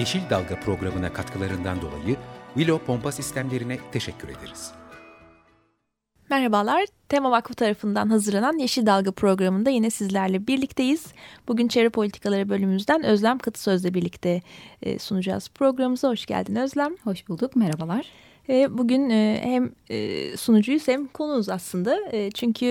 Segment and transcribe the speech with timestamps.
[0.00, 2.16] Yeşil Dalga programına katkılarından dolayı
[2.54, 4.72] Willow Pompa Sistemlerine teşekkür ederiz.
[6.30, 11.06] Merhabalar, Tema Vakfı tarafından hazırlanan Yeşil Dalga programında yine sizlerle birlikteyiz.
[11.48, 14.42] Bugün Çevre Politikaları bölümümüzden Özlem Katı Söz'le birlikte
[14.82, 16.08] e, sunacağız programımıza.
[16.08, 16.96] Hoş geldin Özlem.
[17.04, 18.06] Hoş bulduk, merhabalar.
[18.48, 19.72] E, bugün e, hem
[20.36, 21.98] sunucuyuz hem konuğuz aslında.
[22.34, 22.66] Çünkü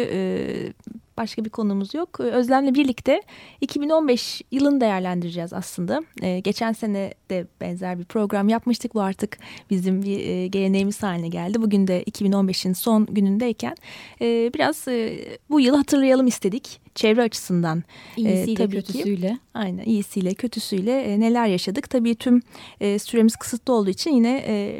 [1.19, 2.19] başka bir konumuz yok.
[2.19, 3.21] Ee, Özlem'le birlikte
[3.61, 6.01] 2015 yılını değerlendireceğiz aslında.
[6.21, 8.95] Ee, geçen sene de benzer bir program yapmıştık.
[8.95, 9.37] Bu artık
[9.69, 11.61] bizim bir e, geleneğimiz haline geldi.
[11.61, 13.75] Bugün de 2015'in son günündeyken
[14.21, 16.81] e, biraz e, bu yılı hatırlayalım istedik.
[16.95, 17.83] Çevre açısından.
[18.17, 19.29] İyisiyle tabii kötüsüyle.
[19.29, 21.89] Ki, aynen iyisiyle kötüsüyle e, neler yaşadık.
[21.89, 22.41] Tabii tüm
[22.81, 24.75] e, süremiz kısıtlı olduğu için yine e,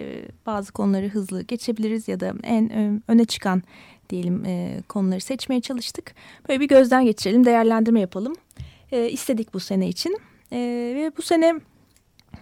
[0.45, 3.64] bazı konuları hızlı geçebiliriz ya da en e, öne çıkan
[4.09, 6.15] diyelim e, konuları seçmeye çalıştık.
[6.49, 8.35] Böyle bir gözden geçirelim, değerlendirme yapalım.
[8.91, 10.17] E, istedik bu sene için.
[10.52, 10.57] E,
[10.95, 11.59] ve bu sene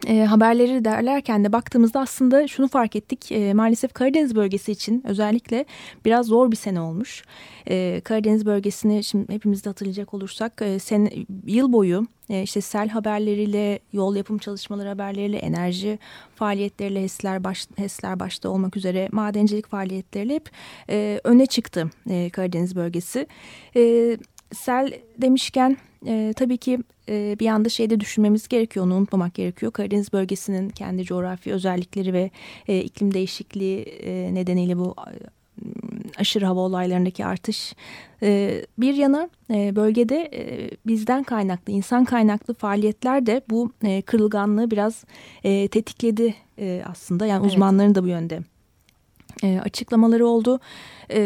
[0.05, 3.31] e, haberleri derlerken de baktığımızda aslında şunu fark ettik.
[3.31, 5.65] E, maalesef Karadeniz bölgesi için özellikle
[6.05, 7.23] biraz zor bir sene olmuş.
[7.69, 11.09] E, Karadeniz bölgesini şimdi hepimiz de hatırlayacak olursak e, sen,
[11.45, 15.99] yıl boyu e, işte sel haberleriyle, yol yapım çalışmaları haberleriyle, enerji
[16.35, 20.49] faaliyetleriyle HES'ler, baş, HES'ler başta olmak üzere madencilik faaliyetleriyle hep
[20.89, 23.27] e, öne çıktı e, Karadeniz bölgesi.
[23.75, 24.17] E,
[24.53, 29.71] sel demişken e, tabii ki e, bir anda şeyde düşünmemiz gerekiyor, onu unutmamak gerekiyor.
[29.71, 32.31] Karadeniz bölgesinin kendi coğrafi özellikleri ve
[32.67, 34.95] e, iklim değişikliği e, nedeniyle bu
[36.17, 37.73] aşırı hava olaylarındaki artış
[38.23, 44.71] e, bir yana e, bölgede e, bizden kaynaklı, insan kaynaklı faaliyetler de bu e, kırılganlığı
[44.71, 45.03] biraz
[45.43, 47.25] e, tetikledi e, aslında.
[47.25, 47.51] Yani evet.
[47.51, 48.39] uzmanların da bu yönde
[49.43, 50.59] e, açıklamaları oldu.
[51.11, 51.19] E,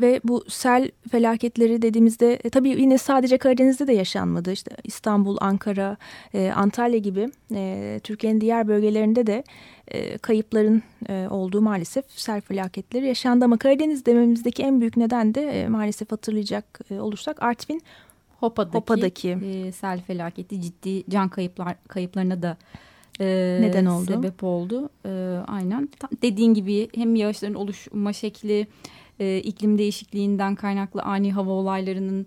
[0.00, 4.52] ve bu sel felaketleri dediğimizde e, tabii yine sadece Karadeniz'de de yaşanmadı.
[4.52, 5.96] İşte İstanbul, Ankara,
[6.34, 9.44] e, Antalya gibi e, Türkiye'nin diğer bölgelerinde de
[9.88, 13.44] e, kayıpların e, olduğu maalesef sel felaketleri yaşandı.
[13.44, 17.82] Ama Karadeniz dememizdeki en büyük neden de e, maalesef hatırlayacak e, olursak Artvin
[18.40, 19.30] Hopa'daki, Hopa'daki.
[19.30, 22.56] E, sel felaketi ciddi can kayıplar kayıplarına da
[23.20, 24.12] e, neden oldu.
[24.12, 24.88] Sebep oldu.
[25.06, 25.88] E, aynen.
[26.22, 28.66] Dediğin gibi hem yağışların oluşma şekli,
[29.20, 32.26] e, iklim değişikliğinden kaynaklı ani hava olaylarının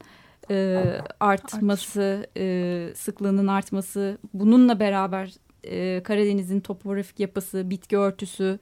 [0.51, 0.83] e,
[1.19, 5.33] artması, e, sıklığının artması, bununla beraber
[5.63, 8.59] e, Karadeniz'in topografik yapısı, bitki örtüsü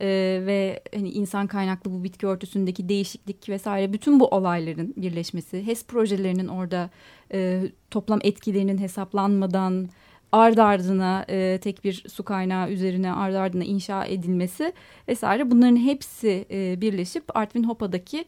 [0.00, 0.06] e,
[0.46, 6.48] ve hani insan kaynaklı bu bitki örtüsündeki değişiklik vesaire bütün bu olayların birleşmesi, HES projelerinin
[6.48, 6.90] orada
[7.32, 9.88] e, toplam etkilerinin hesaplanmadan
[10.32, 14.72] ard ardına e, tek bir su kaynağı üzerine ard ardına inşa edilmesi
[15.08, 18.24] vesaire bunların hepsi e, birleşip Artvin Hopa'daki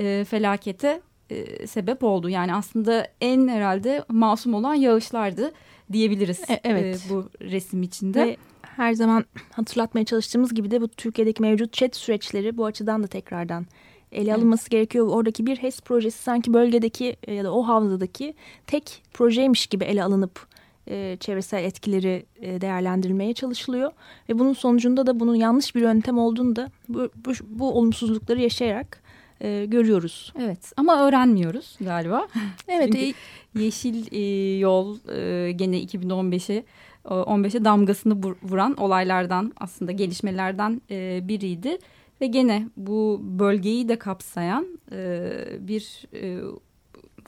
[0.00, 1.00] e, felakete
[1.30, 2.28] e, sebep oldu.
[2.28, 5.52] Yani aslında en herhalde masum olan yağışlardı
[5.92, 7.06] diyebiliriz e, evet.
[7.06, 8.26] e, bu resim içinde.
[8.26, 13.06] Ve her zaman hatırlatmaya çalıştığımız gibi de bu Türkiye'deki mevcut chat süreçleri bu açıdan da
[13.06, 13.66] tekrardan
[14.12, 14.70] ele alınması evet.
[14.70, 15.08] gerekiyor.
[15.08, 18.34] Oradaki bir HES projesi sanki bölgedeki ya da o havzadaki
[18.66, 20.46] tek projeymiş gibi ele alınıp
[20.88, 23.92] e, çevresel etkileri e, değerlendirilmeye çalışılıyor.
[24.28, 29.02] Ve bunun sonucunda da bunun yanlış bir yöntem olduğunu da bu, bu, bu olumsuzlukları yaşayarak
[29.40, 30.32] e, görüyoruz.
[30.38, 32.28] Evet ama öğrenmiyoruz galiba.
[32.68, 32.92] evet.
[32.92, 33.14] Çünkü e,
[33.62, 36.64] Yeşil e, Yol e, gene 2015'e
[37.04, 41.78] 15'e damgasını vuran olaylardan aslında gelişmelerden e, biriydi.
[42.20, 45.30] Ve gene bu bölgeyi de kapsayan e,
[45.60, 46.40] bir e,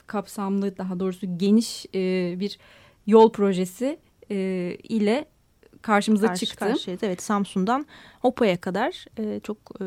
[0.07, 2.59] kapsamlı daha doğrusu geniş e, bir
[3.07, 3.99] yol projesi
[4.31, 4.35] e,
[4.83, 5.25] ile
[5.81, 6.65] karşımıza Karşı çıktı.
[6.65, 7.03] Karşıyayız.
[7.03, 7.85] Evet Samsun'dan
[8.21, 9.85] Hopa'ya kadar e, çok e,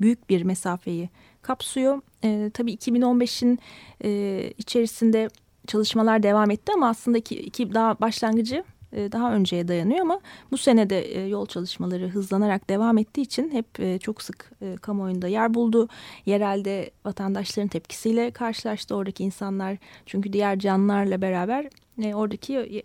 [0.00, 1.08] büyük bir mesafeyi
[1.42, 2.00] kapsıyor.
[2.24, 3.58] E, tabii 2015'in
[4.04, 5.28] e, içerisinde
[5.66, 10.58] çalışmalar devam etti ama aslında iki, iki daha başlangıcı e, daha önceye dayanıyor ama bu
[10.58, 14.50] senede e, yol çalışmaları hızlanarak devam ettiği için hep e, çok sık
[14.82, 15.88] kamuoyunda yer buldu.
[16.26, 21.68] Yerelde vatandaşların tepkisiyle karşılaştı oradaki insanlar çünkü diğer canlılarla beraber
[22.14, 22.82] oradaki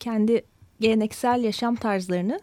[0.00, 0.44] kendi
[0.80, 2.40] geleneksel yaşam tarzlarını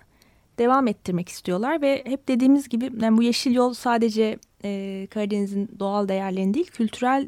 [0.57, 6.07] devam ettirmek istiyorlar ve hep dediğimiz gibi yani bu yeşil yol sadece e, Karadeniz'in doğal
[6.07, 7.27] değerlerini değil kültürel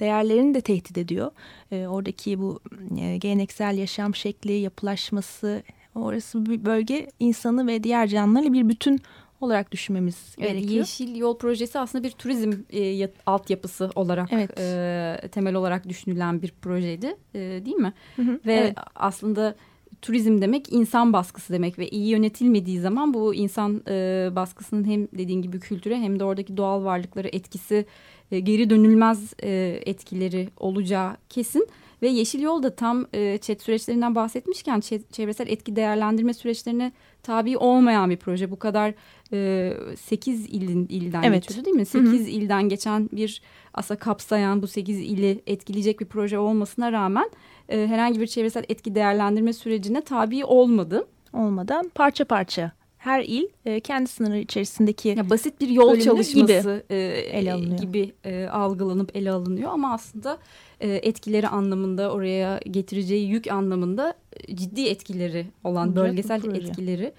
[0.00, 1.30] değerlerini de tehdit ediyor.
[1.72, 2.60] E, oradaki bu
[3.00, 5.62] e, geleneksel yaşam şekli, yapılaşması,
[5.94, 9.00] orası bir bölge insanı ve diğer canlılarla bir bütün
[9.40, 10.74] olarak düşünmemiz evet, gerekiyor.
[10.74, 14.50] Yeşil Yol Projesi aslında bir turizm e, altyapısı olarak evet.
[14.58, 17.92] e, temel olarak düşünülen bir projeydi e, değil mi?
[18.16, 18.76] Hı hı, ve evet.
[18.94, 19.54] aslında
[20.02, 25.42] turizm demek insan baskısı demek ve iyi yönetilmediği zaman bu insan e, baskısının hem dediğin
[25.42, 27.86] gibi kültüre hem de oradaki doğal varlıkları etkisi
[28.30, 31.68] e, geri dönülmez e, etkileri olacağı kesin.
[32.02, 34.80] Ve Yeşil Yol da tam e, ÇED süreçlerinden bahsetmişken
[35.12, 36.92] çevresel etki değerlendirme süreçlerine
[37.22, 38.50] tabi olmayan bir proje.
[38.50, 38.94] Bu kadar
[39.32, 41.42] e, 8 ilin ilden evet.
[41.42, 41.86] geçiyordu değil mi?
[41.86, 42.28] 8 Hı -hı.
[42.28, 43.42] ilden geçen bir
[43.74, 47.30] aslında kapsayan bu 8 ili etkileyecek bir proje olmasına rağmen
[47.68, 51.06] e, herhangi bir çevresel etki değerlendirme sürecine tabi olmadı.
[51.32, 56.94] Olmadan parça parça her il e, kendi sınırı içerisindeki ya basit bir yol çalışması gibi,
[56.94, 56.96] e,
[57.32, 57.78] ele alınıyor.
[57.78, 59.70] gibi e, algılanıp ele alınıyor.
[59.72, 60.38] Ama aslında
[60.80, 67.12] e, etkileri anlamında oraya getireceği yük anlamında e, ciddi etkileri olan olacak bölgesel etkileri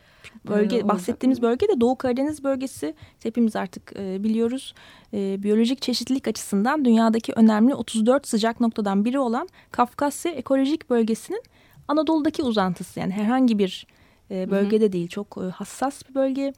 [0.47, 2.95] bölge e, bahsettiğimiz bölge de Doğu Karadeniz bölgesi.
[3.23, 4.73] Hepimiz artık e, biliyoruz.
[5.13, 11.43] E, biyolojik çeşitlilik açısından dünyadaki önemli 34 sıcak noktadan biri olan Kafkasya ekolojik bölgesinin
[11.87, 12.99] Anadolu'daki uzantısı.
[12.99, 13.87] Yani herhangi bir
[14.31, 14.91] e, bölgede hı hı.
[14.91, 16.53] değil çok e, hassas bir bölge.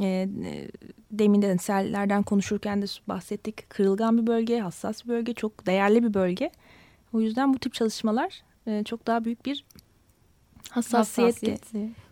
[0.00, 0.28] E,
[1.10, 3.70] demin de sellerden konuşurken de bahsettik.
[3.70, 6.50] Kırılgan bir bölge, hassas bir bölge, çok değerli bir bölge.
[7.12, 9.64] O yüzden bu tip çalışmalar e, çok daha büyük bir
[10.70, 11.62] hassasiyet, hassasiyet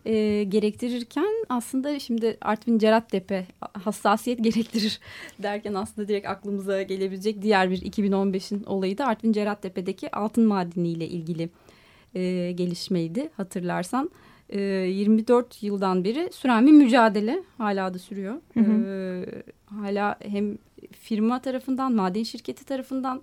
[0.05, 3.47] e, gerektirirken aslında şimdi Artvin Cerattepe
[3.83, 4.99] hassasiyet gerektirir
[5.39, 11.49] derken aslında direkt aklımıza gelebilecek diğer bir 2015'in olayı da Artvin Cerattepe'deki altın madeniyle ilgili
[12.15, 14.09] e, gelişmeydi hatırlarsan.
[14.49, 18.35] 24 yıldan beri süren bir mücadele hala da sürüyor.
[18.53, 19.25] Hı hı.
[19.65, 20.57] hala hem
[20.91, 23.21] firma tarafından, maden şirketi tarafından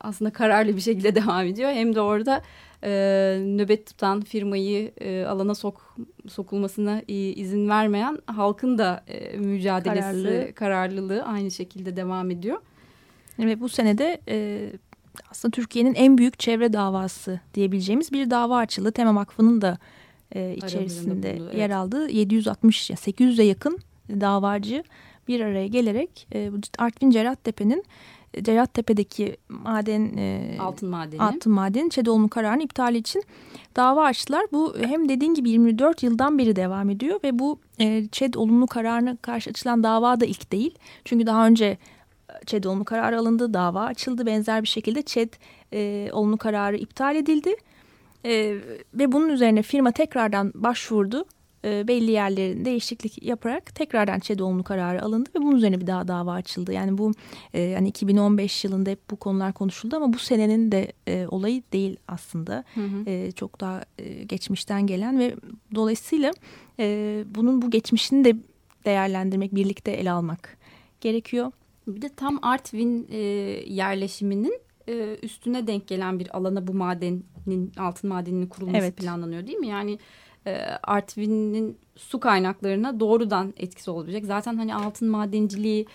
[0.00, 1.70] aslında kararlı bir şekilde devam ediyor.
[1.70, 2.42] Hem de orada
[3.56, 4.92] nöbet tutan firmayı
[5.28, 5.96] alana sok,
[6.28, 9.04] sokulmasına izin vermeyen halkın da
[9.38, 10.52] mücadelesi, Kararlı.
[10.54, 12.58] kararlılığı aynı şekilde devam ediyor.
[13.38, 14.20] Ve bu senede
[15.30, 18.92] aslında Türkiye'nin en büyük çevre davası diyebileceğimiz bir dava açıldı.
[18.92, 19.78] Tema Vakfı'nın da
[20.34, 21.58] e, içerisinde bulundu, evet.
[21.58, 23.78] yer aldığı 760 800'e yakın
[24.10, 24.84] davacı
[25.28, 27.84] bir araya gelerek e, Artvin Cerattepe'nin
[28.42, 33.22] Cerattepe'deki maden e, altın madeni altın madeni ÇEDOL'un kararını iptal için
[33.76, 34.46] dava açtılar.
[34.52, 39.16] Bu hem dediğin gibi 24 yıldan beri devam ediyor ve bu e, ÇED olumlu kararına
[39.16, 40.74] karşı açılan dava da ilk değil.
[41.04, 41.78] Çünkü daha önce
[42.46, 44.26] ÇED olumlu kararı alındı, dava açıldı.
[44.26, 45.32] Benzer bir şekilde ÇED
[45.72, 47.56] e, olumlu kararı iptal edildi.
[48.24, 48.56] E,
[48.94, 51.24] ve bunun üzerine firma tekrardan başvurdu.
[51.64, 56.08] E, belli yerlerin değişiklik yaparak tekrardan ÇED olumlu kararı alındı ve bunun üzerine bir daha
[56.08, 56.72] dava açıldı.
[56.72, 57.12] Yani bu
[57.54, 61.96] e, yani 2015 yılında hep bu konular konuşuldu ama bu senenin de e, olayı değil
[62.08, 62.64] aslında.
[62.74, 63.10] Hı hı.
[63.10, 65.34] E, çok daha e, geçmişten gelen ve
[65.74, 66.32] dolayısıyla
[66.78, 68.36] e, bunun bu geçmişini de
[68.84, 70.58] değerlendirmek, birlikte ele almak
[71.00, 71.52] gerekiyor.
[71.94, 73.18] Bir de tam Artvin e,
[73.66, 78.96] yerleşiminin e, üstüne denk gelen bir alana bu madenin altın madeninin kurulması evet.
[78.96, 79.68] planlanıyor değil mi?
[79.68, 79.98] Yani
[80.46, 84.26] e, Artvin'in su kaynaklarına doğrudan etkisi olabilecek.
[84.26, 85.86] Zaten hani altın madenciliği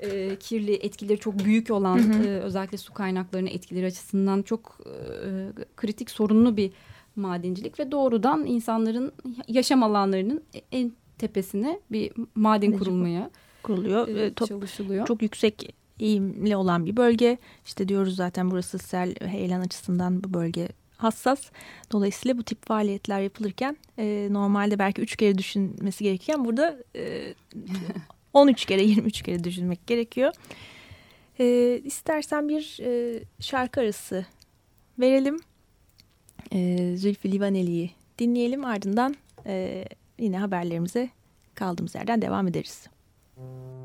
[0.00, 2.26] e, kirli etkileri çok büyük olan hı hı.
[2.26, 6.72] E, özellikle su kaynaklarına etkileri açısından çok e, kritik sorunlu bir
[7.16, 9.12] madencilik ve doğrudan insanların
[9.48, 10.42] yaşam alanlarının
[10.72, 13.30] en tepesine bir maden kurulmaya
[13.62, 14.08] kuruluyor.
[14.08, 15.06] E, çalışılıyor.
[15.06, 17.38] Çok yüksek eğimli olan bir bölge.
[17.66, 21.50] İşte diyoruz zaten burası sel heyelan açısından bu bölge hassas.
[21.92, 27.34] Dolayısıyla bu tip faaliyetler yapılırken e, normalde belki üç kere düşünmesi gerekirken burada e,
[28.32, 30.32] 13 kere 23 kere düşünmek gerekiyor.
[31.40, 34.26] E, istersen bir e, şarkı arası
[34.98, 35.40] verelim.
[36.52, 39.16] E, Zülfü Livaneli'yi dinleyelim ardından
[39.46, 39.84] e,
[40.18, 41.10] yine haberlerimize
[41.54, 42.86] kaldığımız yerden devam ederiz.
[43.42, 43.81] Thank you.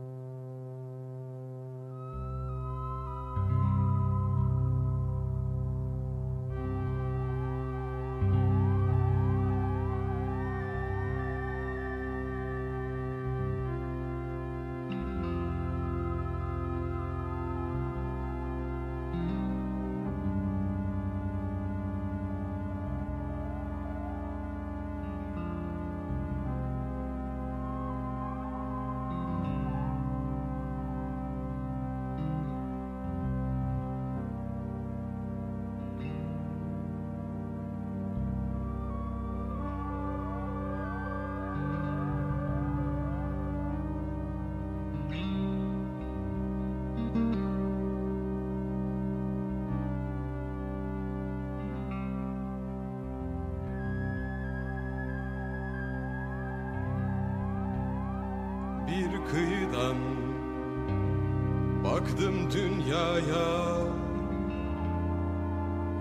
[61.97, 63.77] Baktım dünyaya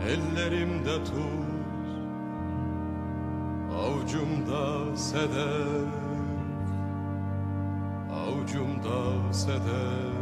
[0.08, 1.96] Ellerimde tuz
[3.74, 5.88] Avcumda sedef
[8.12, 10.16] Avcumda sedef.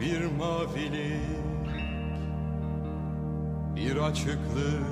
[0.00, 1.20] Bir mavilik
[3.76, 4.86] Bir açıklık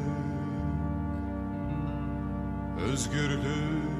[2.92, 3.94] Özgürlük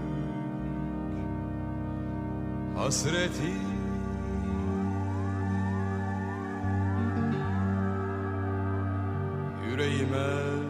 [2.77, 3.55] Hasreti.
[9.67, 10.64] Yüreğime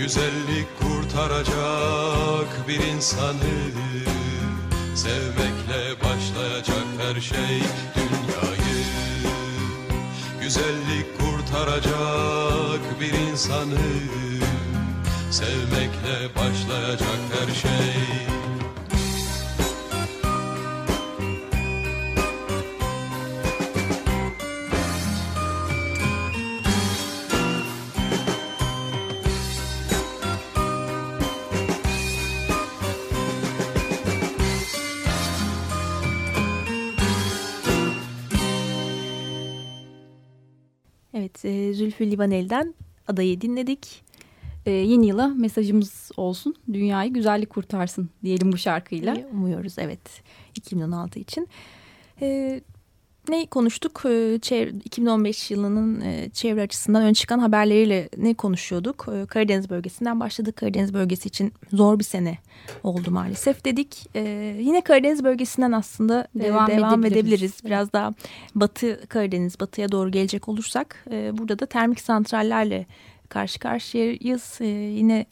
[0.00, 3.52] güzellik kurtaracak bir insanı.
[4.94, 7.62] Sevmekle başlayacak her şey
[7.96, 8.84] dünyayı.
[10.40, 13.78] Güzellik kurtaracak bir insanı.
[15.30, 18.19] Sevmekle başlayacak her şey
[41.44, 42.74] Evet, e, Zülfü Livaneli'den
[43.08, 44.02] adayı dinledik.
[44.66, 46.54] E, yeni yıla mesajımız olsun.
[46.72, 49.14] Dünyayı güzellik kurtarsın diyelim bu şarkıyla.
[49.14, 50.22] diye umuyoruz evet
[50.54, 51.48] 2016 için.
[52.20, 52.60] E,
[53.30, 54.02] ne konuştuk?
[54.06, 59.06] E, çevre, 2015 yılının e, çevre açısından ön çıkan haberleriyle ne konuşuyorduk?
[59.14, 60.56] E, Karadeniz bölgesinden başladık.
[60.56, 62.38] Karadeniz bölgesi için zor bir sene
[62.82, 64.06] oldu maalesef dedik.
[64.14, 64.20] E,
[64.60, 67.12] yine Karadeniz bölgesinden aslında e, Devam devam, edebiliriz.
[67.16, 67.64] edebiliriz.
[67.64, 68.14] Biraz daha
[68.54, 72.86] batı Karadeniz, batıya doğru gelecek olursak e, burada da termik santrallerle
[73.28, 74.56] karşı karşıyayız.
[74.96, 75.26] Yine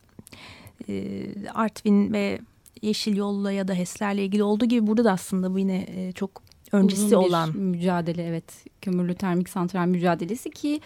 [1.55, 2.38] Artvin ve
[2.83, 7.04] Yeşil Yol'la ya da HES'lerle ilgili olduğu gibi burada da aslında bu yine çok öncesi
[7.04, 10.80] Uzun bir olan mücadele evet kömürlü termik santral mücadelesi ki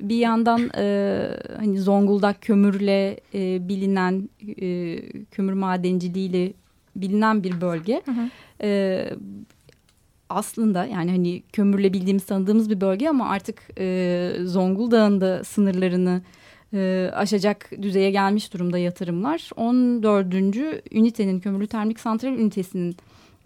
[0.00, 4.28] bir yandan e, hani Zonguldak kömürle e, bilinen
[4.60, 4.98] e,
[5.30, 6.52] kömür madenciliğiyle
[6.96, 8.02] bilinen bir bölge.
[8.04, 8.28] Hı hı.
[8.62, 9.10] E,
[10.28, 16.22] aslında yani hani kömürle bildiğimiz tanıdığımız bir bölge ama artık e, Zonguldak'ın da sınırlarını
[16.72, 19.50] e, aşacak düzeye gelmiş durumda yatırımlar.
[19.56, 20.34] 14.
[20.90, 22.96] ünitenin kömürlü termik santral ünitesinin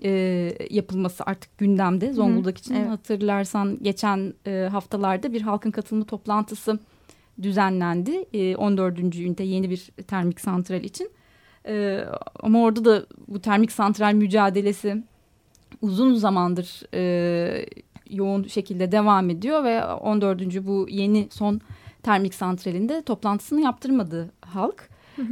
[0.05, 2.75] e, yapılması artık gündemde Zonguldak için.
[2.75, 2.89] evet.
[2.89, 6.79] Hatırlarsan geçen e, haftalarda bir halkın katılımı toplantısı
[7.43, 8.25] düzenlendi.
[8.33, 8.99] E, 14.
[8.99, 11.11] ünite yeni bir termik santral için.
[11.67, 12.05] E,
[12.41, 15.03] ama orada da bu termik santral mücadelesi
[15.83, 17.67] uzun zamandır e,
[18.11, 20.67] yoğun şekilde devam ediyor ve 14.
[20.67, 21.61] bu yeni son
[22.03, 24.89] termik santralinde toplantısını yaptırmadı halk.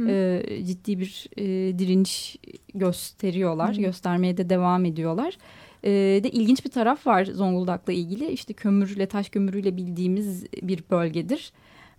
[0.07, 1.43] E, ciddi bir e,
[1.79, 2.37] direniş
[2.73, 3.81] gösteriyorlar, Hı hı.
[3.81, 5.37] göstermeye de devam ediyorlar.
[5.83, 5.89] E,
[6.23, 8.27] de ilginç bir taraf var Zonguldak'la ilgili.
[8.27, 11.51] İşte kömürle, taş kömürüyle bildiğimiz bir bölgedir.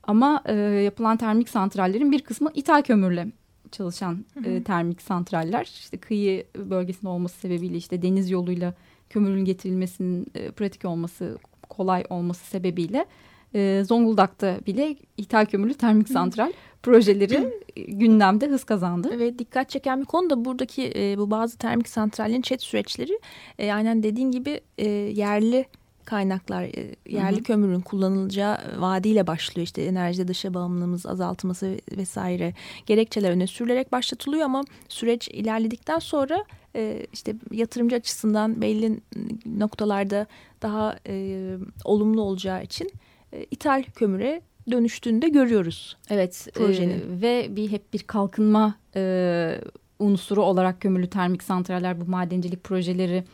[0.02, 3.26] Ama e, yapılan termik santrallerin bir kısmı ithal kömürle
[3.72, 5.64] çalışan e, termik santraller.
[5.64, 8.74] İşte kıyı bölgesinde olması sebebiyle işte deniz yoluyla
[9.10, 13.06] kömürün getirilmesinin e, pratik olması, kolay olması sebebiyle
[13.54, 19.18] e, Zonguldak'ta bile ithal kömürlü termik santral projeleri e, gündemde hız kazandı.
[19.18, 23.18] Ve dikkat çeken bir konu da buradaki e, bu bazı termik santrallerin çet süreçleri
[23.58, 25.66] e, aynen dediğin gibi e, yerli
[26.04, 27.44] kaynaklar, e, yerli Hı hı.
[27.44, 29.64] kömürün kullanılacağı vaadiyle başlıyor.
[29.64, 32.54] İşte enerjide dışa bağımlılığımız azaltılması vesaire
[32.86, 36.44] gerekçeler öne sürülerek başlatılıyor ama süreç ilerledikten sonra
[36.76, 39.00] e, işte yatırımcı açısından belli
[39.46, 40.26] noktalarda
[40.62, 42.90] daha e, olumlu olacağı için
[43.32, 45.96] e, ithal kömüre dönüştüğünde görüyoruz.
[46.10, 47.18] Evet Projenin.
[47.18, 49.60] e, ve bir hep bir kalkınma e,
[49.98, 53.24] unsuru olarak kömürlü termik santraller bu madencilik projeleri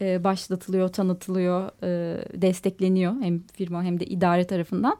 [0.00, 4.96] e, başlatılıyor, tanıtılıyor, e, destekleniyor hem firma hem de idare tarafından.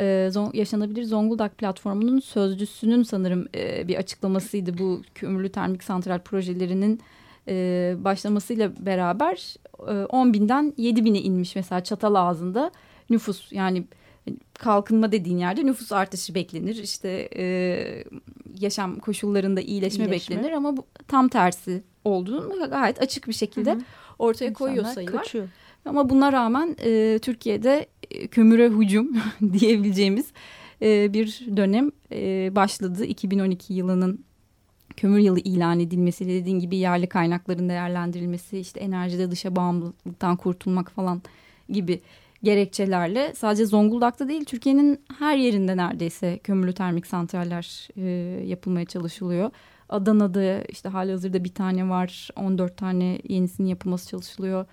[0.00, 7.00] E, Zon- Yaşanabilir Zonguldak platformunun sözcüsünün sanırım e, bir açıklamasıydı bu kömürlü termik santral projelerinin
[7.48, 9.54] e, başlamasıyla beraber
[9.88, 12.70] e, 10 binden 7 bine inmiş mesela çatal ağzında
[13.10, 13.84] nüfus yani
[14.58, 16.76] kalkınma dediğin yerde nüfus artışı beklenir.
[16.76, 17.44] İşte e,
[18.60, 20.36] yaşam koşullarında iyileşme, İyileşme.
[20.36, 23.82] beklenir ama bu tam tersi olduğunu gayet açık bir şekilde Hı hı.
[24.18, 25.22] ortaya koyuyor İnsanlar sayılar.
[25.22, 25.48] kaçıyor.
[25.84, 29.16] Ama buna rağmen e, Türkiye'de e, kömüre hücum
[29.52, 30.26] diyebileceğimiz
[30.82, 33.04] e, bir dönem e, başladı.
[33.04, 34.24] 2012 yılının
[34.96, 41.22] kömür yılı ilan edilmesi, dediğin gibi yerli kaynakların değerlendirilmesi, işte enerjide dışa bağımlılıktan kurtulmak falan
[41.68, 42.00] gibi
[42.46, 48.02] gerekçelerle sadece Zonguldak'ta değil Türkiye'nin her yerinde neredeyse kömürlü termik santraller e,
[48.46, 49.50] yapılmaya çalışılıyor.
[49.88, 54.66] Adana'da işte hali hazırda bir tane var 14 tane yenisinin yapılması çalışılıyor.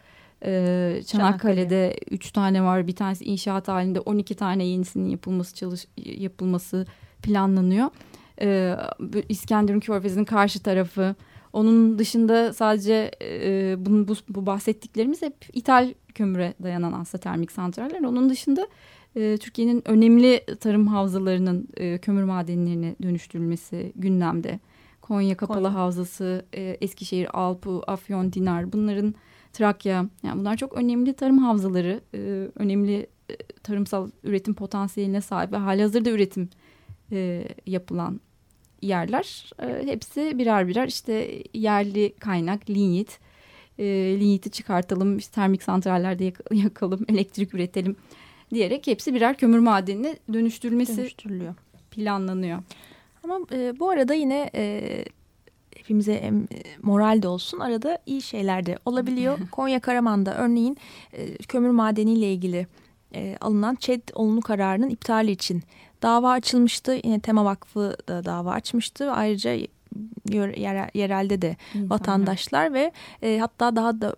[0.46, 6.86] Ee, Çanakkale'de 3 tane var bir tanesi inşaat halinde 12 tane yenisinin yapılması çalış yapılması
[7.22, 7.90] planlanıyor.
[8.42, 8.76] Ee,
[9.30, 11.16] İskenderun Körfezi'nin karşı tarafı
[11.54, 18.02] onun dışında sadece e, bunu, bu, bu bahsettiklerimiz hep ithal kömüre dayanan aslında termik santraller.
[18.02, 18.68] Onun dışında
[19.16, 24.60] e, Türkiye'nin önemli tarım havzalarının e, kömür madenlerine dönüştürülmesi gündemde.
[25.02, 25.74] Konya Kapalı Konya.
[25.74, 29.16] Havzası, e, Eskişehir, Alpu, Afyon, Dinar bunların
[29.54, 30.10] Trakya.
[30.24, 36.10] Yani bunlar çok önemli tarım havzaları, e, önemli e, tarımsal üretim potansiyeline sahip ve halihazırda
[36.10, 36.50] üretim
[37.12, 38.22] e, yapılan
[38.86, 39.52] yerler.
[39.62, 43.20] E, hepsi birer birer işte yerli kaynak, linyit.
[43.80, 43.86] E,
[44.20, 47.96] linyiti çıkartalım, işte termik santrallerde yak yakalım, elektrik üretelim
[48.54, 51.54] diyerek hepsi birer kömür madenine dönüştürülmesi Dönüştürülüyor.
[51.92, 52.60] planlanıyor.
[53.24, 55.06] Ama e, bu arada yine e,
[55.76, 56.32] hepimize e,
[56.82, 59.38] moral de olsun arada iyi şeyler de olabiliyor.
[59.52, 60.78] Konya Karaman'da örneğin
[61.14, 62.68] e, kömür madeniyle ilgili
[63.16, 65.64] e, alınan ÇED olumlu kararının iptali için
[66.04, 67.00] dava açılmıştı.
[67.04, 69.12] Yine Tema Vakfı da dava açmıştı.
[69.12, 69.52] Ayrıca
[70.94, 71.90] yerelde de İnsanlar.
[71.96, 72.92] vatandaşlar ve
[73.22, 74.16] e, hatta daha da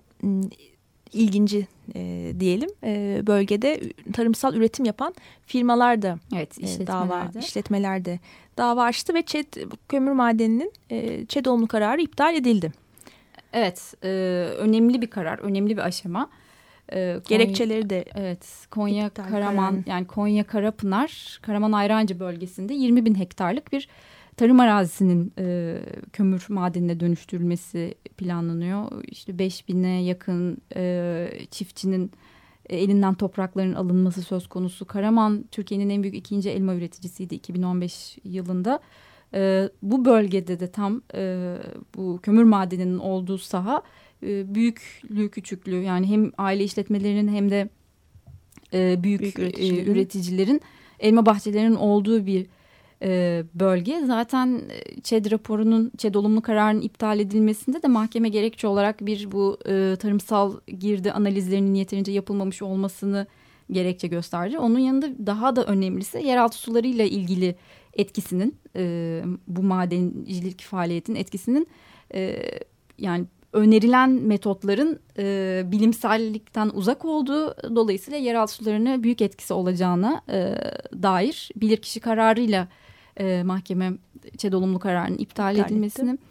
[1.14, 3.82] ilginci e, diyelim e, bölgede
[4.14, 5.16] tarımsal üretim yapan
[5.46, 8.20] firmalar da evet, e, dava işletmelerde
[8.58, 9.54] dava açtı ve ÇED
[9.90, 12.72] kömür madeninin e, ÇED olumlu kararı iptal edildi.
[13.54, 14.08] Evet e,
[14.58, 16.30] önemli bir karar önemli bir aşama.
[16.90, 19.84] E, Konya, Gerekçeleri de evet Konya Karaman karar.
[19.86, 23.88] yani Konya Karapınar Karaman Ayrancı bölgesinde 20 bin hektarlık bir
[24.38, 25.78] tarım arazisinin e,
[26.14, 29.04] kömür madenine dönüştürülmesi planlanıyor.
[29.04, 32.12] İşte 5000'e yakın e, çiftçinin
[32.70, 34.86] elinden toprakların alınması söz konusu.
[34.86, 38.80] Karaman Türkiye'nin en büyük ikinci elma üreticisiydi 2015 yılında.
[39.34, 41.56] E, bu bölgede de tam e,
[41.96, 43.82] bu kömür madeninin olduğu saha
[44.26, 47.70] e, büyüklüğü küçüklüğü yani hem aile işletmelerinin hem de
[48.74, 49.86] e, büyük, büyük üreticilerin.
[49.86, 50.62] E, üreticilerin
[51.00, 52.46] elma bahçelerinin olduğu bir
[53.02, 54.02] e, bölge.
[54.06, 54.62] Zaten
[55.04, 60.60] ÇED raporunun, ÇED olumlu kararının iptal edilmesinde de mahkeme gerekçe olarak bir bu e, tarımsal
[60.80, 63.28] girdi analizlerinin yeterince yapılmamış olmasını
[63.72, 64.60] gerekçe gösterdi.
[64.60, 67.56] Onun yanında daha da önemlisi yeraltı sularıyla ilgili
[67.94, 71.68] etkisinin e, bu madencilik faaliyetin etkisinin
[72.14, 72.42] e,
[72.98, 80.56] yani önerilen metotların e, bilimsellikten uzak olduğu dolayısıyla yeraltı sularına büyük etkisi olacağına e,
[81.04, 82.68] dair bilirkişi kararıyla
[83.20, 83.94] e, mahkeme
[84.38, 86.24] ÇED olumlu kararının iptal, iptal edilmesini etti.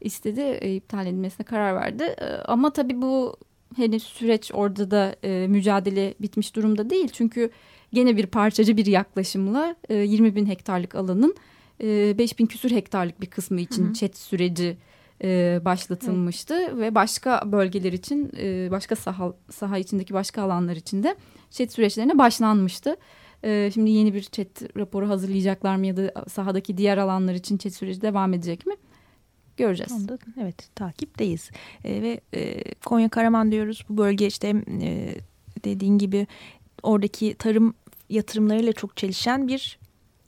[0.00, 0.40] istedi.
[0.40, 2.02] E, iptal edilmesine karar verdi.
[2.02, 3.36] E, ama tabii bu
[3.76, 7.08] henüz süreç orada da e, mücadele bitmiş durumda değil.
[7.12, 7.50] Çünkü
[7.92, 11.34] gene bir parçacı bir yaklaşımla e, 20 bin hektarlık alanın
[11.82, 14.76] e, 5 bin küsur hektarlık bir kısmı için hı ÇED süreci
[15.22, 16.54] e, başlatılmıştı.
[16.54, 16.76] Evet.
[16.76, 21.16] Ve başka bölgeler için e, başka saha, saha içindeki başka alanlar için de
[21.50, 22.96] ÇED süreçlerine başlanmıştı.
[23.44, 27.72] Ee, şimdi yeni bir chat raporu hazırlayacaklar mı ya da sahadaki diğer alanlar için chat
[27.72, 28.74] süreci devam edecek mi?
[29.56, 29.92] Göreceğiz.
[29.92, 31.50] Onda, evet takipteyiz.
[31.84, 33.84] E, ve e, Konya Karaman diyoruz.
[33.88, 35.14] Bu bölge işte e,
[35.64, 36.26] dediğin gibi
[36.82, 37.74] oradaki tarım
[38.08, 39.78] yatırımlarıyla çok çelişen bir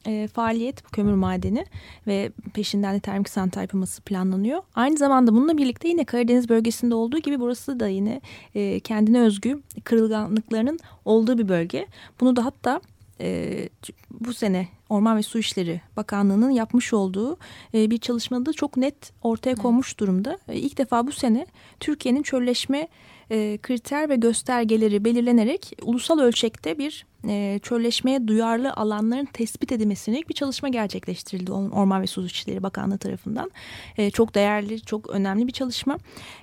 [0.07, 1.67] e, faaliyet bu kömür madeni
[2.07, 4.63] ve peşinden de termik santral yapılması planlanıyor.
[4.75, 8.21] Aynı zamanda bununla birlikte yine Karadeniz bölgesinde olduğu gibi burası da yine
[8.55, 11.87] e, kendine özgü kırılganlıklarının olduğu bir bölge.
[12.21, 12.81] Bunu da hatta
[13.21, 13.69] e,
[14.11, 17.37] bu sene Orman ve Su İşleri Bakanlığı'nın yapmış olduğu
[17.75, 20.39] e, bir çalışmada çok net ortaya konmuş durumda.
[20.49, 21.47] E, ilk defa bu sene
[21.81, 22.89] Türkiye'nin çölleşme
[23.31, 30.35] e, kriter ve göstergeleri belirlenerek ulusal ölçekte bir e, çölleşmeye duyarlı alanların tespit edilmesine bir
[30.35, 33.51] çalışma gerçekleştirildi Orman ve Su İşleri Bakanlığı tarafından.
[33.99, 35.99] E, çok değerli, çok önemli bir çalışma.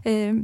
[0.06, 0.36] Evet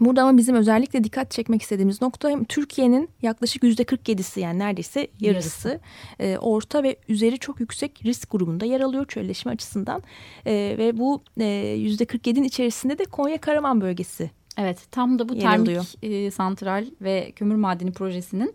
[0.00, 5.68] Burada ama bizim özellikle dikkat çekmek istediğimiz nokta Türkiye'nin yaklaşık yüzde 47'si yani neredeyse yarısı,
[5.68, 5.80] yarısı.
[6.20, 10.02] E, orta ve üzeri çok yüksek risk grubunda yer alıyor çölleşme açısından.
[10.46, 11.44] E, ve bu e,
[11.78, 17.32] yüzde 47'nin içerisinde de Konya Karaman bölgesi Evet tam da bu termik e, santral ve
[17.36, 18.54] kömür madeni projesinin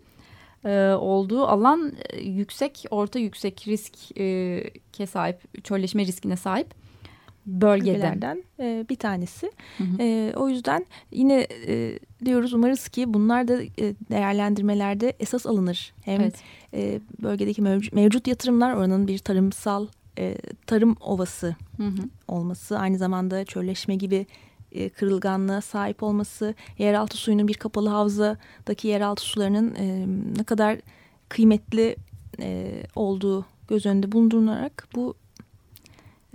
[0.64, 4.20] e, olduğu alan e, yüksek orta yüksek risk
[5.00, 6.74] e, sahip çölleşme riskine sahip.
[7.46, 9.52] bölgelerden e, bir tanesi.
[9.78, 10.02] Hı hı.
[10.02, 15.94] E, o yüzden yine e, diyoruz umarız ki bunlar da e, değerlendirmelerde esas alınır.
[16.04, 16.34] Hem evet.
[16.74, 19.86] e, bölgedeki mevcut, mevcut yatırımlar oranın bir tarımsal
[20.18, 20.36] e,
[20.66, 22.08] tarım ovası hı hı.
[22.28, 24.26] olması aynı zamanda çölleşme gibi
[24.74, 30.06] e, kırılganlığa sahip olması, yeraltı suyunun bir kapalı havzadaki yeraltı sularının e,
[30.38, 30.78] ne kadar
[31.28, 31.96] kıymetli
[32.40, 35.14] e, olduğu göz önünde bulundurularak bu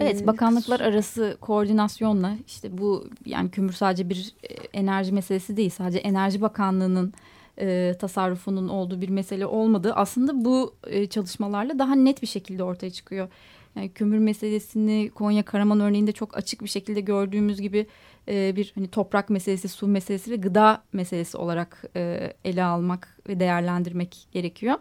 [0.02, 4.34] Evet, bakanlıklar arası koordinasyonla işte bu yani kömür sadece bir
[4.74, 7.14] enerji meselesi değil, sadece Enerji Bakanlığı'nın
[7.58, 12.90] e, tasarrufunun olduğu bir mesele olmadığı aslında bu e, çalışmalarla daha net bir şekilde ortaya
[12.90, 13.28] çıkıyor.
[13.76, 17.88] Yani kömür meselesini Konya Karaman örneğinde çok açık bir şekilde gördüğümüz gibi
[18.28, 23.40] e, bir hani toprak meselesi, su meselesi ve gıda meselesi olarak e, ele almak ve
[23.40, 24.76] değerlendirmek gerekiyor.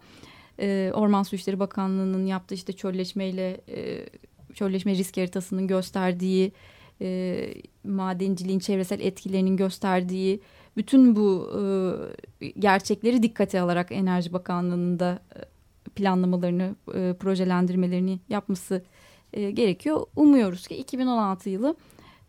[0.61, 4.07] E, Orman Su İşleri Bakanlığı'nın yaptığı işte çölleşmeyle e,
[4.55, 6.53] çölleşme risk haritasının gösterdiği
[7.01, 10.41] e, madenciliğin çevresel etkilerinin gösterdiği
[10.77, 11.51] bütün bu
[12.41, 15.58] e, gerçekleri dikkate alarak Enerji Bakanlığı'nın da e,
[15.99, 18.83] planlamalarını, e, projelendirmelerini yapması
[19.33, 20.07] e, gerekiyor.
[20.17, 21.77] Umuyoruz ki 2016 yılı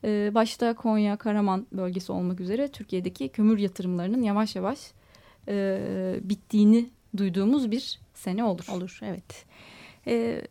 [0.03, 4.79] e, başta Konya, Karaman bölgesi olmak üzere Türkiye'deki kömür yatırımlarının yavaş yavaş
[5.47, 8.65] e, bittiğini duyduğumuz bir sene olur.
[8.71, 9.45] Olur, evet.
[10.08, 10.41] E,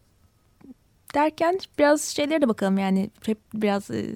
[1.15, 4.07] derken biraz şeylere de bakalım yani hep biraz e,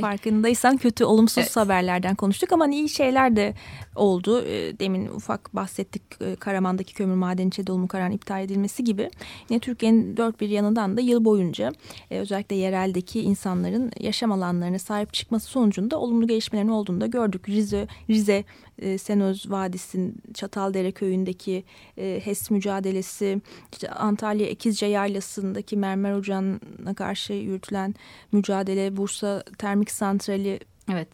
[0.00, 1.56] farkındaysan kötü olumsuz evet.
[1.56, 3.54] haberlerden konuştuk ama iyi şeyler de
[3.94, 4.42] oldu.
[4.42, 9.10] E, demin ufak bahsettik e, Karaman'daki kömür madeni içe dolumu kararının iptal edilmesi gibi.
[9.50, 11.72] Yine Türkiye'nin dört bir yanından da yıl boyunca
[12.10, 17.48] e, özellikle yereldeki insanların yaşam alanlarına sahip çıkması sonucunda olumlu gelişmelerin olduğunu da gördük.
[17.48, 18.44] Rize, Rize
[18.78, 21.64] e, Senöz Vadisi'nin Çataldere köyündeki
[21.98, 23.40] e, HES mücadelesi,
[23.72, 27.94] işte Antalya Ekizce Yaylası'ndaki mermer ocağına karşı yürütülen
[28.32, 30.60] mücadele, Bursa Termik Santrali
[30.92, 31.08] Evet.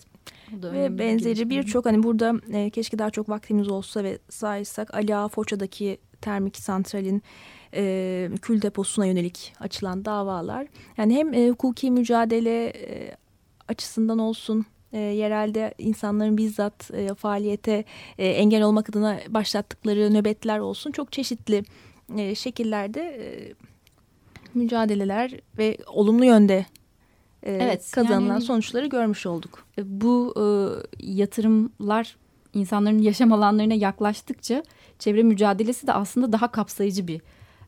[0.52, 5.28] Ve benzeri birçok hani burada e, keşke daha çok vaktimiz olsa ve saysak Ali Ağa
[5.28, 7.22] Foça'daki termik santralin
[7.74, 10.66] e, kül deposuna yönelik açılan davalar.
[10.96, 13.16] Yani hem e, hukuki mücadele e,
[13.68, 17.84] açısından olsun e, yerelde insanların bizzat e, faaliyete
[18.18, 21.62] e, engel olmak adına başlattıkları nöbetler olsun çok çeşitli
[22.16, 23.24] e, şekillerde e,
[24.54, 26.66] mücadeleler ve olumlu yönde
[27.42, 29.66] e, evet, kazanılan yani, sonuçları görmüş olduk.
[29.78, 30.44] E, bu e,
[31.06, 32.16] yatırımlar
[32.54, 34.62] insanların yaşam alanlarına yaklaştıkça
[34.98, 37.20] çevre mücadelesi de aslında daha kapsayıcı bir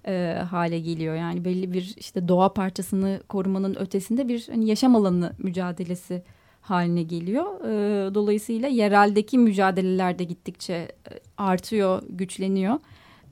[0.06, 1.14] e, hale geliyor.
[1.14, 6.22] Yani belli bir işte doğa parçasını korumanın ötesinde bir hani yaşam alanı mücadelesi
[6.64, 7.44] haline geliyor.
[7.64, 10.92] E, dolayısıyla yereldeki mücadeleler de gittikçe e,
[11.38, 12.78] artıyor, güçleniyor.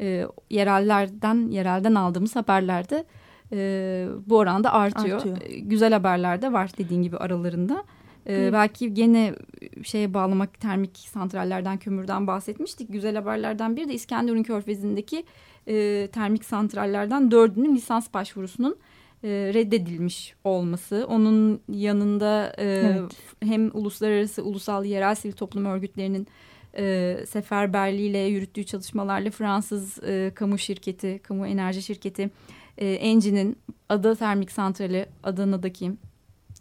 [0.01, 3.05] E, yerellerden, yerelden aldığımız haberlerde
[3.53, 5.17] e, bu oranda artıyor.
[5.17, 5.37] artıyor.
[5.43, 7.85] E, güzel haberler de var dediğin gibi aralarında.
[8.27, 9.35] E, belki gene
[9.83, 12.93] şeye bağlamak termik santrallerden, kömürden bahsetmiştik.
[12.93, 15.25] Güzel haberlerden biri de İskenderun Körfezi'ndeki
[15.67, 18.77] e, termik santrallerden dördünün lisans başvurusunun
[19.25, 21.07] e, reddedilmiş olması.
[21.09, 23.13] Onun yanında e, evet.
[23.41, 26.27] hem uluslararası, ulusal, yerel sivil toplum örgütlerinin
[26.77, 32.31] e, seferberliğiyle yürüttüğü çalışmalarla Fransız e, kamu şirketi, kamu enerji şirketi
[32.79, 33.19] e,
[33.89, 35.93] Ada Termik Santrali Adana'daki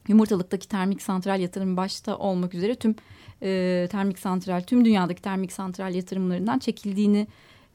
[0.07, 2.95] Yumurtalık'taki termik santral yatırımı başta olmak üzere tüm
[3.43, 7.27] e, termik santral, tüm dünyadaki termik santral yatırımlarından çekildiğini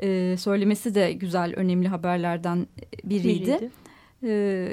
[0.02, 2.66] e, söylemesi de güzel, önemli haberlerden
[3.04, 3.46] biriydi.
[3.46, 3.70] biriydi
[4.22, 4.68] e,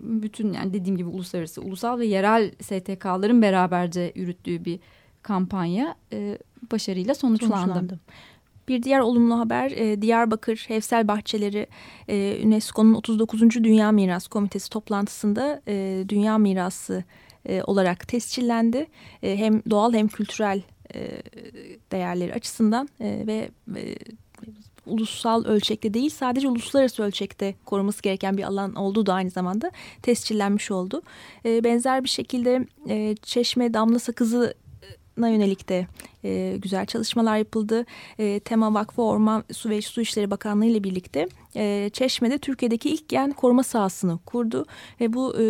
[0.00, 4.80] bütün yani dediğim gibi uluslararası, ulusal ve yerel STK'ların beraberce yürüttüğü bir
[5.22, 6.38] kampanya e,
[6.72, 7.56] başarıyla sonuçlandı.
[7.56, 8.00] sonuçlandı.
[8.68, 11.66] Bir diğer olumlu haber e, Diyarbakır Hevsel Bahçeleri
[12.08, 13.40] e, UNESCO'nun 39.
[13.40, 17.04] Dünya Miras Komitesi toplantısında e, Dünya Mirası
[17.48, 18.86] e, olarak tescillendi.
[19.22, 20.62] E, hem doğal hem kültürel
[20.94, 21.22] e,
[21.92, 23.94] değerleri açısından e, ve e,
[24.88, 29.70] ulusal ölçekte değil sadece uluslararası ölçekte koruması gereken bir alan olduğu da aynı zamanda
[30.02, 31.02] tescillenmiş oldu.
[31.44, 34.54] E, benzer bir şekilde e, Çeşme Damla Sakızı
[35.16, 35.86] na yönelik de
[36.24, 37.86] e, güzel çalışmalar yapıldı.
[38.18, 43.08] E, Tema Vakfı Orman Su ve Su İşleri Bakanlığı ile birlikte e, Çeşme'de Türkiye'deki ilk
[43.08, 44.66] gen koruma sahasını kurdu.
[45.00, 45.42] Ve bu e,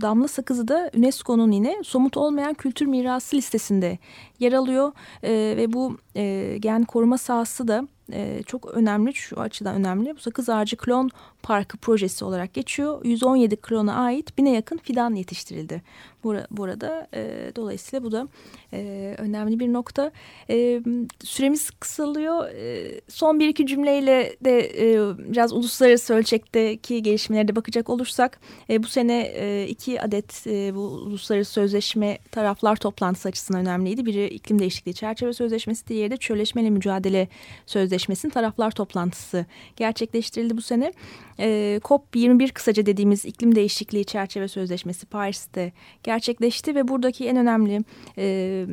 [0.00, 3.98] damla sakızı da UNESCO'nun yine somut olmayan kültür mirası listesinde
[4.38, 4.92] yer alıyor.
[5.22, 10.16] E, ve bu e, gen koruma sahası da e, çok önemli şu açıdan önemli.
[10.16, 11.10] Bu sakız ağacı klon
[11.42, 13.04] parkı projesi olarak geçiyor.
[13.04, 15.82] 117 klona ait bine yakın fidan yetiştirildi.
[16.24, 18.28] Burada, burada e, dolayısıyla bu da
[18.72, 20.10] e, önemli bir nokta.
[20.50, 20.80] E,
[21.24, 22.48] süremiz kısalıyor.
[22.48, 28.82] E, son bir iki cümleyle de e, biraz uluslararası ölçekteki gelişmelere de bakacak olursak e,
[28.82, 34.06] bu sene e, iki adet e, bu uluslararası sözleşme taraflar toplantısı açısından önemliydi.
[34.06, 37.28] Biri iklim değişikliği çerçeve sözleşmesi, diğeri de çölleşmeyle mücadele
[37.66, 40.92] sözleşmesinin taraflar toplantısı gerçekleştirildi bu sene.
[41.38, 47.80] E, COP21 kısaca dediğimiz iklim değişikliği çerçeve sözleşmesi Paris'te gerçekleşti ve buradaki en önemli
[48.18, 48.66] e,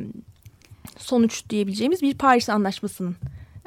[0.98, 3.16] sonuç diyebileceğimiz bir Paris Anlaşması'nın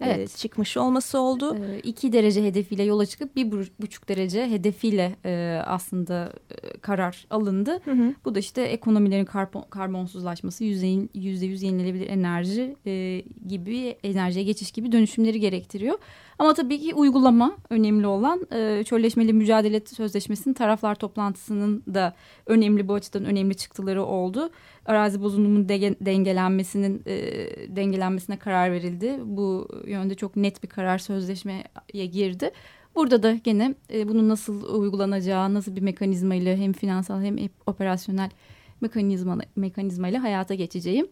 [0.05, 0.37] evet.
[0.37, 1.57] çıkmış olması oldu.
[1.57, 7.79] E, iki derece hedefiyle yola çıkıp bir buçuk derece hedefiyle e, aslında e, karar alındı.
[7.85, 8.13] Hı hı.
[8.25, 14.91] Bu da işte ekonomilerin karbon, karbonsuzlaşması, yüzde yüz yenilebilir enerji e, gibi enerjiye geçiş gibi
[14.91, 15.97] dönüşümleri gerektiriyor.
[16.39, 18.47] Ama tabii ki uygulama önemli olan
[18.83, 22.13] çölleşmeli mücadele sözleşmesinin taraflar toplantısının da
[22.45, 24.49] önemli bu açıdan önemli çıktıları oldu.
[24.85, 27.03] Arazi bozulumunun de, dengelenmesinin
[27.67, 29.19] dengelenmesine karar verildi.
[29.25, 31.63] Bu yönde çok net bir karar sözleşmeye
[32.05, 32.51] girdi.
[32.95, 38.29] Burada da gene e, bunun nasıl uygulanacağı, nasıl bir mekanizma ile hem finansal hem operasyonel
[38.81, 41.07] mekanizma mekanizma ile hayata geçeceğim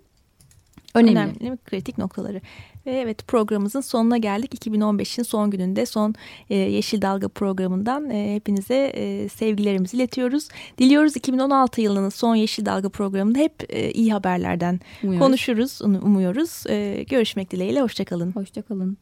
[0.96, 1.36] önemli.
[1.42, 2.42] önemli kritik noktaları.
[2.86, 4.66] Ve evet programımızın sonuna geldik.
[4.66, 6.16] 2015'in son gününde son
[6.50, 10.48] e, Yeşil Dalga programından e, hepinize e, sevgilerimizi iletiyoruz.
[10.78, 15.26] Diliyoruz 2016 yılının son Yeşil Dalga programında hep e, iyi haberlerden umuyoruz.
[15.26, 16.64] konuşuruz, umuyoruz.
[16.70, 18.32] E, görüşmek dileğiyle, hoşçakalın.
[18.32, 18.98] Hoşçakalın.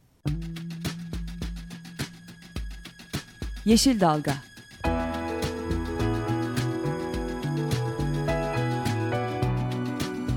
[3.64, 4.49] Yeşil Dalga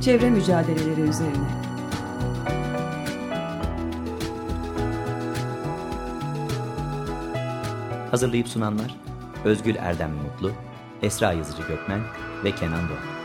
[0.04, 1.48] Çevre mücadeleleri üzerine.
[8.12, 8.96] Hazırlayıp sunanlar
[9.46, 10.52] Özgül Erdem Mutlu,
[11.02, 12.02] Esra Yazıcı Gökmen
[12.44, 13.24] ve Kenan Doğan.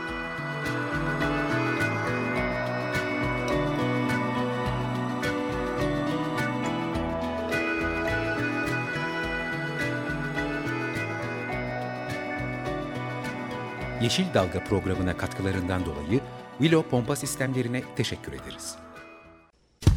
[14.01, 16.21] Yeşil Dalga programına katkılarından dolayı
[16.59, 18.75] Willow Pompa Sistemlerine teşekkür ederiz.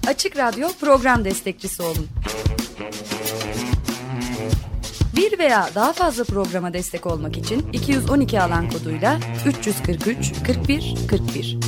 [0.07, 2.09] Açık Radyo program destekçisi olun.
[5.17, 11.59] Bir veya daha fazla programa destek olmak için 212 alan koduyla 343 41 41.